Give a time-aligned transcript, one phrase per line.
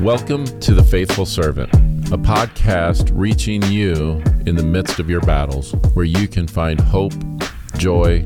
[0.00, 1.74] Welcome to The Faithful Servant,
[2.12, 7.12] a podcast reaching you in the midst of your battles, where you can find hope,
[7.78, 8.24] joy,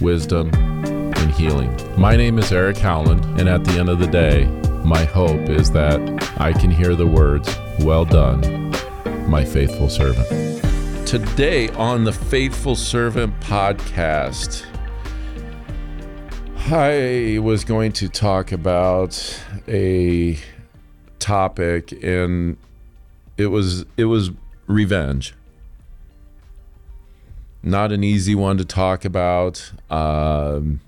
[0.00, 1.76] wisdom, and healing.
[2.00, 4.46] My name is Eric Howland, and at the end of the day,
[4.82, 6.00] my hope is that
[6.40, 8.70] I can hear the words, Well done,
[9.28, 10.26] my faithful servant.
[11.06, 14.64] Today on the Faithful Servant podcast,
[16.56, 20.38] I was going to talk about a
[21.20, 22.56] topic and
[23.36, 24.30] it was it was
[24.66, 25.34] revenge.
[27.62, 30.80] Not an easy one to talk about um,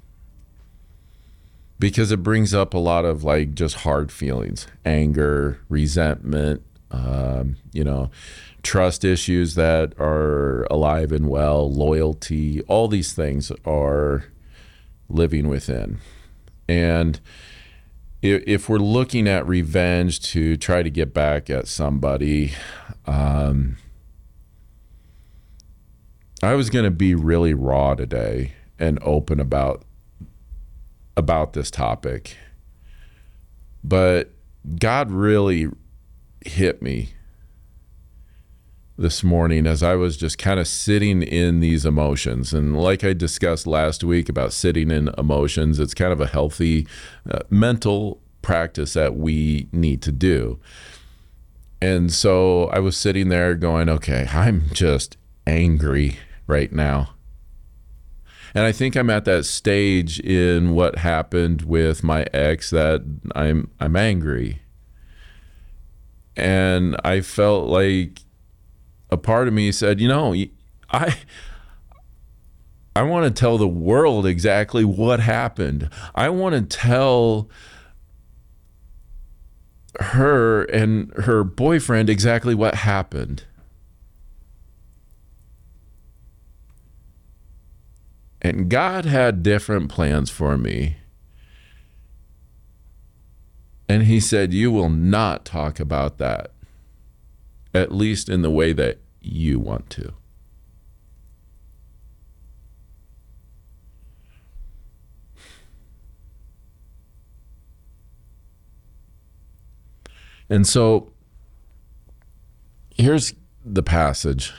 [1.78, 7.84] because it brings up a lot of like just hard feelings, anger, resentment, um, you
[7.84, 8.10] know,
[8.62, 14.24] trust issues that are alive and well, loyalty, all these things are
[15.08, 15.98] living within.
[16.68, 17.20] And
[18.22, 22.52] if we're looking at revenge to try to get back at somebody,
[23.06, 23.76] um,
[26.42, 29.84] I was going to be really raw today and open about
[31.16, 32.36] about this topic.
[33.84, 34.30] But
[34.78, 35.68] God really
[36.44, 37.14] hit me
[39.02, 42.54] this morning as I was just kind of sitting in these emotions.
[42.54, 46.86] And like I discussed last week about sitting in emotions, it's kind of a healthy
[47.30, 50.58] uh, mental practice that we need to do.
[51.80, 57.14] And so I was sitting there going, okay, I'm just angry right now.
[58.54, 63.02] And I think I'm at that stage in what happened with my ex that
[63.34, 64.60] I'm I'm angry.
[66.36, 68.20] And I felt like
[69.12, 70.34] a part of me said, you know,
[70.90, 71.14] I
[72.96, 75.88] I want to tell the world exactly what happened.
[76.14, 77.48] I want to tell
[80.00, 83.44] her and her boyfriend exactly what happened.
[88.40, 90.96] And God had different plans for me.
[93.88, 96.50] And He said, You will not talk about that,
[97.74, 100.12] at least in the way that you want to.
[110.52, 111.12] And so
[112.94, 113.32] here's
[113.64, 114.52] the passage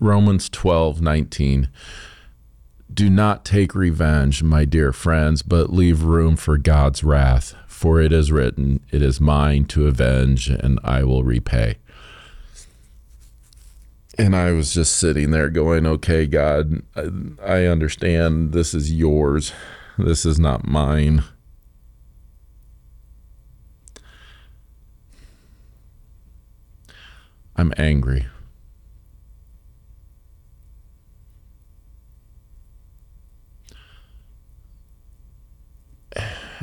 [0.00, 1.68] Romans 12 19.
[2.92, 7.54] Do not take revenge, my dear friends, but leave room for God's wrath.
[7.68, 11.76] For it is written, It is mine to avenge, and I will repay.
[14.18, 16.82] And I was just sitting there going, okay, God,
[17.44, 19.52] I, understand this is yours.
[19.98, 21.22] This is not mine.
[27.56, 28.26] I'm angry.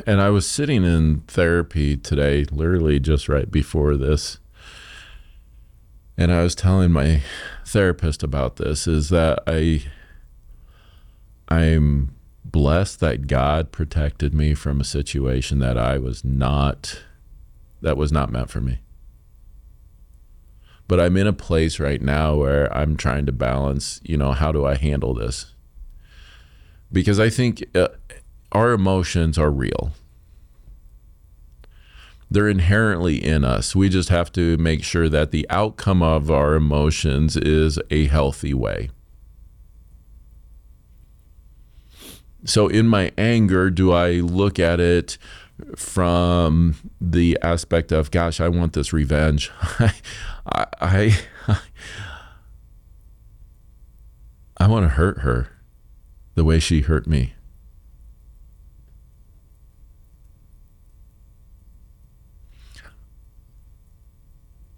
[0.06, 4.38] And I was sitting in therapy today, literally just right before this
[6.24, 7.20] and I was telling my
[7.66, 9.82] therapist about this is that I
[11.48, 17.02] I'm blessed that God protected me from a situation that I was not
[17.82, 18.78] that was not meant for me.
[20.88, 24.50] But I'm in a place right now where I'm trying to balance, you know, how
[24.50, 25.52] do I handle this?
[26.90, 27.88] Because I think uh,
[28.50, 29.92] our emotions are real
[32.30, 33.74] they're inherently in us.
[33.76, 38.54] We just have to make sure that the outcome of our emotions is a healthy
[38.54, 38.90] way.
[42.44, 45.16] So, in my anger, do I look at it
[45.76, 49.50] from the aspect of, gosh, I want this revenge?
[49.78, 49.94] I,
[50.46, 50.66] I,
[51.48, 51.58] I,
[54.58, 55.48] I want to hurt her
[56.34, 57.34] the way she hurt me.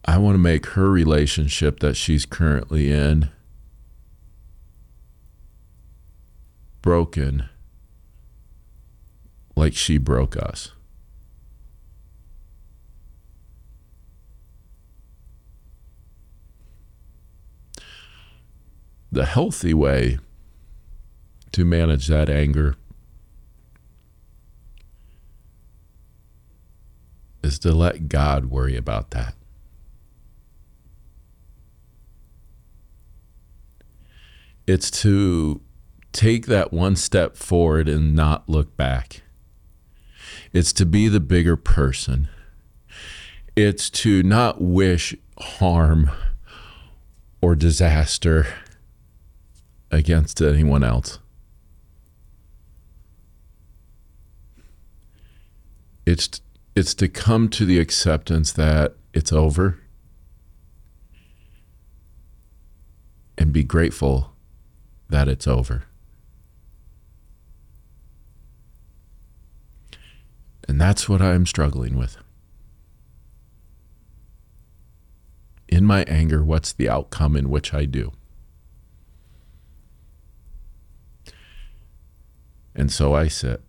[0.07, 3.31] I want to make her relationship that she's currently in
[6.81, 7.49] broken
[9.57, 10.71] like she broke us.
[19.11, 20.19] The healthy way
[21.51, 22.77] to manage that anger
[27.43, 29.35] is to let God worry about that.
[34.67, 35.61] It's to
[36.13, 39.23] take that one step forward and not look back.
[40.53, 42.29] It's to be the bigger person.
[43.55, 46.11] it's to not wish harm
[47.41, 48.47] or disaster
[49.91, 51.19] against anyone else.
[56.05, 56.41] It's
[56.75, 59.81] it's to come to the acceptance that it's over
[63.39, 64.36] and be grateful
[65.09, 65.85] that it's over.
[70.69, 72.17] And that's what I'm struggling with.
[75.69, 78.13] In my anger, what's the outcome in which I do?
[82.75, 83.63] And so I sit.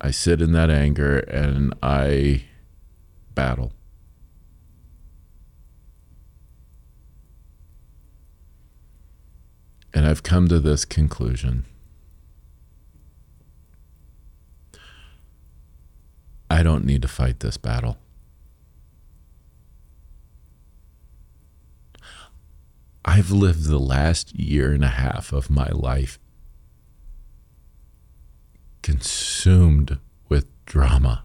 [0.00, 2.44] I sit in that anger and I
[3.34, 3.72] battle.
[9.92, 11.66] And I've come to this conclusion.
[16.48, 17.98] I don't need to fight this battle.
[23.04, 26.18] I've lived the last year and a half of my life
[28.82, 29.98] consumed
[30.28, 31.24] with drama.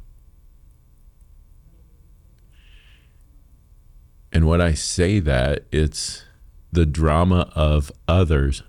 [4.31, 6.25] And when I say that, it's
[6.71, 8.63] the drama of others,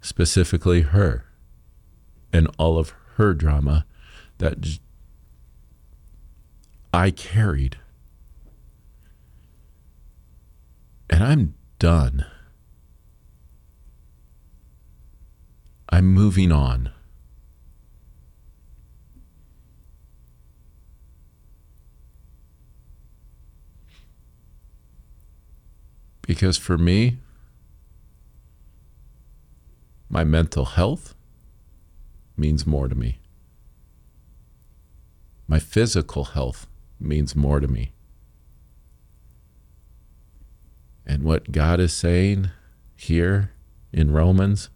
[0.00, 1.24] specifically her,
[2.32, 3.84] and all of her drama
[4.38, 4.78] that
[6.92, 7.78] I carried.
[11.10, 12.26] And I'm done.
[15.88, 16.90] I'm moving on.
[26.22, 27.18] Because for me,
[30.08, 31.14] my mental health
[32.36, 33.18] means more to me.
[35.48, 36.66] My physical health
[37.00, 37.92] means more to me.
[41.04, 42.50] And what God is saying
[42.96, 43.50] here
[43.92, 44.70] in Romans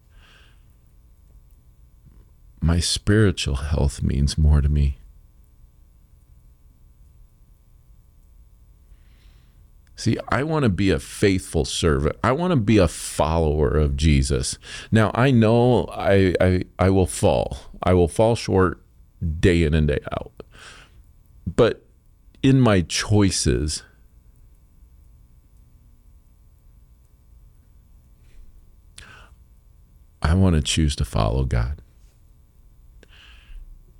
[2.67, 4.99] my spiritual health means more to me.
[9.97, 12.17] See, I want to be a faithful servant.
[12.23, 14.59] I want to be a follower of Jesus.
[14.93, 17.57] Now, I know I, I, I will fall.
[17.83, 18.83] I will fall short
[19.41, 20.43] day in and day out.
[21.47, 21.87] But
[22.43, 23.83] in my choices,
[30.21, 31.81] I want to choose to follow God.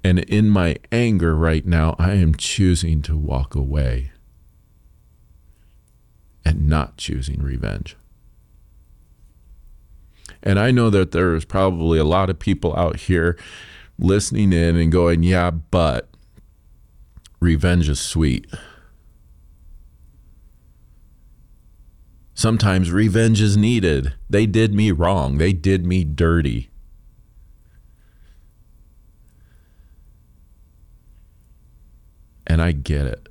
[0.05, 4.13] And in my anger right now, I am choosing to walk away
[6.47, 7.97] and not choosing revenge.
[10.45, 13.37] And I know that there is probably a lot of people out here
[13.99, 16.09] listening in and going, yeah, but
[17.41, 18.47] revenge is sweet.
[22.33, 24.15] Sometimes revenge is needed.
[24.31, 26.71] They did me wrong, they did me dirty.
[32.47, 33.29] And I get it.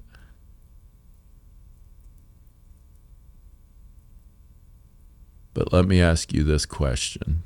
[5.55, 7.41] But let me ask you this question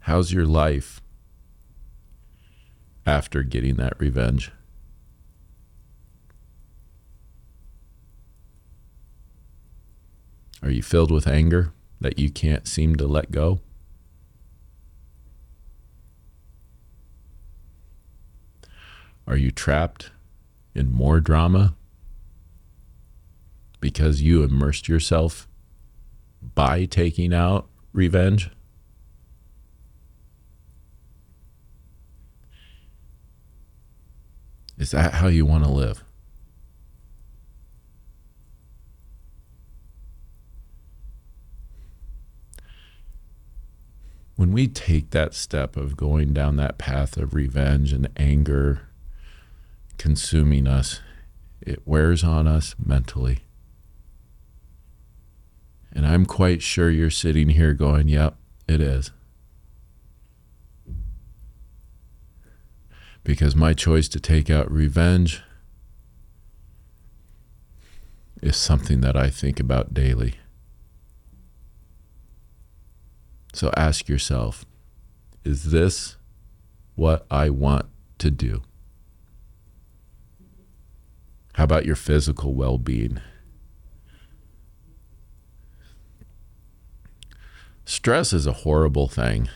[0.00, 1.00] How's your life
[3.06, 4.50] after getting that revenge?
[10.64, 13.60] Are you filled with anger that you can't seem to let go?
[19.28, 20.10] Are you trapped
[20.74, 21.76] in more drama
[23.80, 25.46] because you immersed yourself
[26.54, 28.50] by taking out revenge?
[34.78, 36.02] Is that how you want to live?
[44.34, 48.88] When we take that step of going down that path of revenge and anger
[49.98, 51.00] consuming us,
[51.60, 53.44] it wears on us mentally.
[55.92, 59.10] And I'm quite sure you're sitting here going, yep, it is.
[63.24, 65.42] Because my choice to take out revenge
[68.40, 70.34] is something that I think about daily.
[73.54, 74.64] So ask yourself
[75.44, 76.16] is this
[76.94, 77.86] what I want
[78.18, 78.62] to do?
[81.54, 83.20] How about your physical well being?
[87.84, 89.48] Stress is a horrible thing.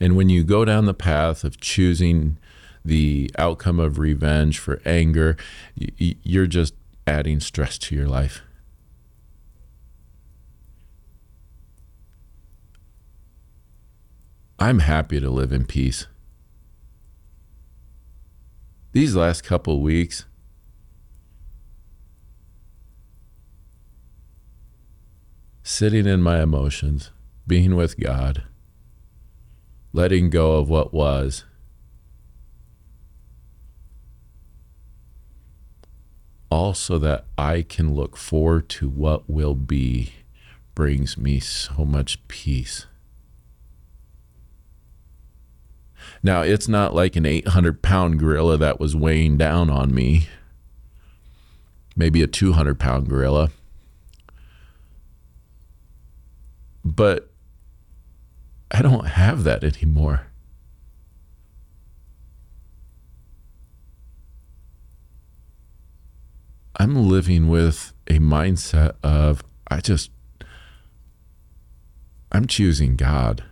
[0.00, 2.38] And when you go down the path of choosing
[2.84, 5.36] the outcome of revenge for anger,
[5.74, 6.74] you're just
[7.06, 8.42] adding stress to your life.
[14.60, 16.06] I'm happy to live in peace.
[18.92, 20.24] These last couple weeks,
[25.78, 27.12] sitting in my emotions,
[27.46, 28.42] being with God,
[29.92, 31.44] letting go of what was.
[36.50, 40.14] Also, that I can look forward to what will be
[40.74, 42.86] brings me so much peace.
[46.24, 50.26] Now, it's not like an 800 pound gorilla that was weighing down on me,
[51.94, 53.52] maybe a 200 pound gorilla.
[56.98, 57.30] But
[58.72, 60.26] I don't have that anymore.
[66.74, 70.10] I'm living with a mindset of, I just,
[72.32, 73.44] I'm choosing God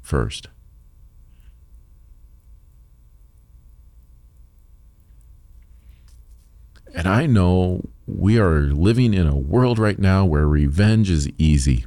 [0.00, 0.46] first.
[6.94, 11.86] And I know we are living in a world right now where revenge is easy.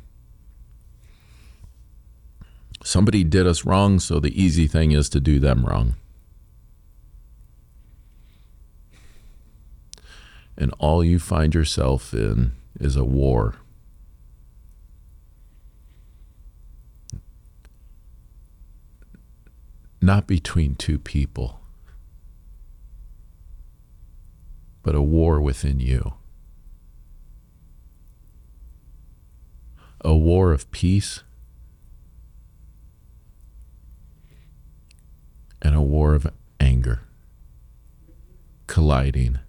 [2.96, 5.96] Somebody did us wrong, so the easy thing is to do them wrong.
[10.58, 13.56] And all you find yourself in is a war.
[20.02, 21.60] Not between two people
[24.84, 26.14] but a war within you.
[30.00, 31.24] A war of peace
[35.66, 36.28] and a war of
[36.60, 37.00] anger
[38.68, 39.40] colliding.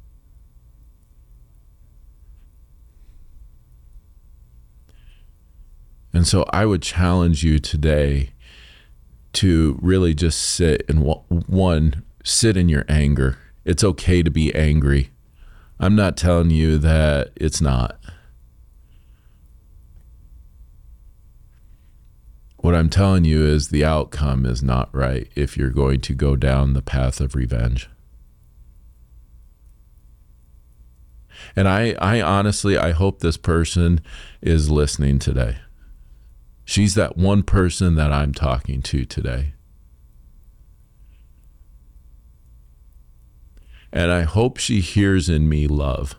[6.12, 8.30] And so I would challenge you today
[9.34, 13.38] to really just sit and one, sit in your anger.
[13.64, 15.10] It's okay to be angry.
[15.80, 17.98] I'm not telling you that it's not.
[22.66, 26.34] What I'm telling you is the outcome is not right if you're going to go
[26.34, 27.88] down the path of revenge.
[31.54, 34.00] And I, I honestly, I hope this person
[34.42, 35.58] is listening today.
[36.64, 39.52] She's that one person that I'm talking to today.
[43.92, 46.16] and I hope she hears in me love.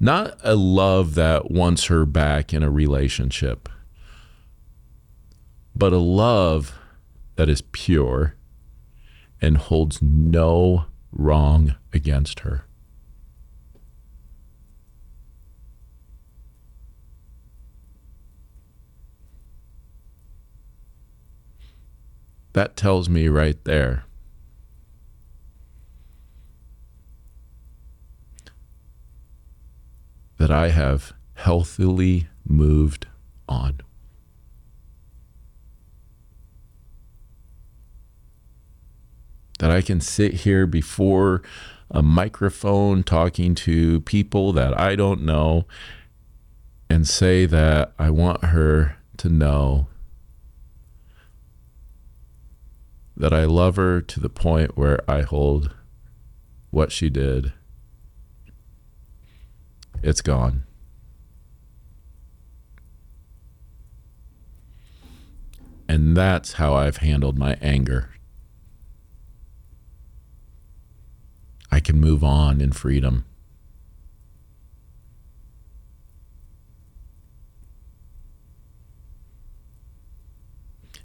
[0.00, 3.68] Not a love that wants her back in a relationship,
[5.74, 6.78] but a love
[7.34, 8.34] that is pure
[9.40, 12.64] and holds no wrong against her.
[22.52, 24.04] That tells me right there
[30.38, 33.06] that I have healthily moved
[33.48, 33.80] on.
[39.58, 41.42] That I can sit here before
[41.90, 45.66] a microphone talking to people that I don't know
[46.88, 49.88] and say that I want her to know
[53.16, 55.74] that I love her to the point where I hold
[56.70, 57.52] what she did.
[60.02, 60.64] It's gone.
[65.88, 68.10] And that's how I've handled my anger.
[71.70, 73.24] I can move on in freedom.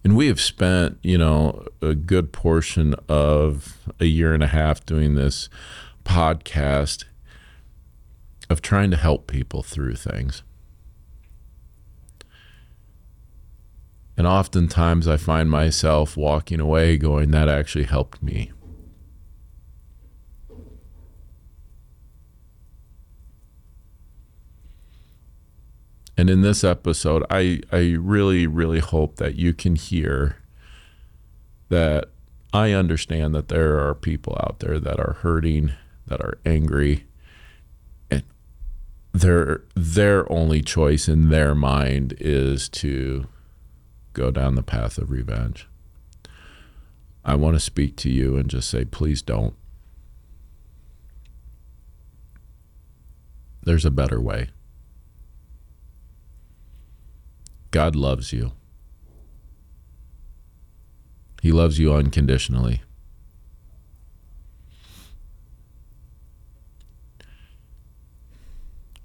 [0.04, 4.86] and we have spent you know a good portion of a year and a half
[4.86, 5.50] doing this
[6.04, 7.06] podcast
[8.54, 10.44] of trying to help people through things.
[14.16, 18.52] And oftentimes i find myself walking away going that actually helped me.
[26.16, 30.38] And in this episode, I, I really, really hope that you can hear
[31.70, 32.12] that
[32.54, 35.74] I understand that there are people out there that are hurting,
[36.06, 37.06] that are angry,
[39.14, 43.28] their their only choice in their mind is to
[44.14, 45.68] go down the path of revenge.
[47.24, 49.56] I want to speak to you and just say, please don't.
[53.64, 54.50] There's a better way.
[57.72, 58.52] God loves you.
[61.42, 62.82] He loves you unconditionally.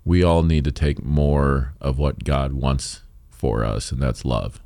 [0.08, 4.62] We all need to take more of what God wants for us, and that's love.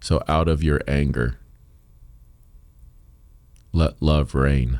[0.00, 1.40] So, out of your anger,
[3.72, 4.78] let love reign.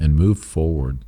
[0.00, 1.04] And move forward.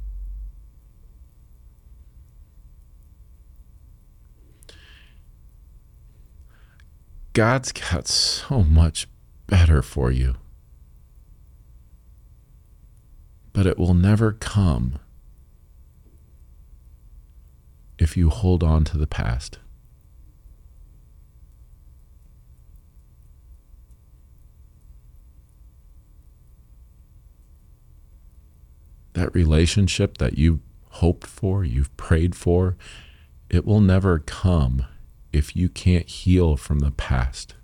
[7.33, 9.07] God's got so much
[9.47, 10.37] better for you.
[13.53, 14.99] But it will never come
[17.99, 19.59] if you hold on to the past.
[29.13, 30.61] That relationship that you
[30.91, 32.77] hoped for, you've prayed for,
[33.51, 34.87] it will never come
[35.33, 37.55] if you can't heal from the past.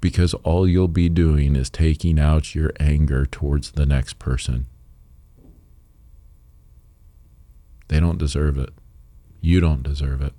[0.00, 4.66] Because all you'll be doing is taking out your anger towards the next person.
[7.88, 8.70] They don't deserve it.
[9.40, 10.34] You don't deserve it.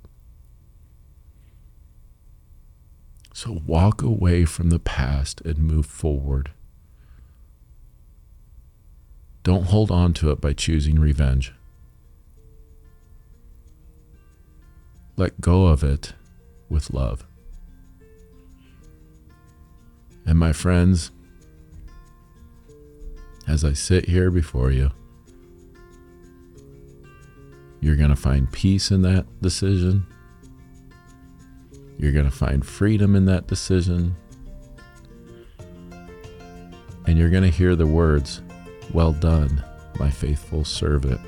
[3.34, 6.52] So walk away from the past and move forward.
[9.42, 11.52] Don't hold on to it by choosing revenge.
[15.16, 16.12] Let go of it
[16.68, 17.24] with love.
[20.26, 21.12] And my friends,
[23.46, 24.90] as I sit here before you,
[27.80, 30.06] you're going to find peace in that decision.
[31.98, 34.16] You're going to find freedom in that decision.
[37.06, 38.40] And you're going to hear the words,
[38.92, 39.62] Well done,
[39.98, 41.20] my faithful servant.